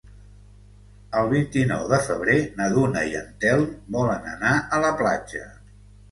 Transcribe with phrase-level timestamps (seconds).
[1.17, 3.67] El vint-i-nou de febrer na Duna i en Telm
[3.97, 5.43] volen anar a la platja.